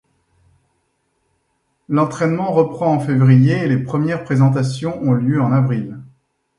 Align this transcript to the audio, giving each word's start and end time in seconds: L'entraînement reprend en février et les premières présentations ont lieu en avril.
L'entraînement 1.87 2.51
reprend 2.51 2.95
en 2.95 2.99
février 3.01 3.55
et 3.63 3.67
les 3.67 3.77
premières 3.77 4.23
présentations 4.23 4.99
ont 5.03 5.11
lieu 5.13 5.39
en 5.39 5.51
avril. 5.51 5.99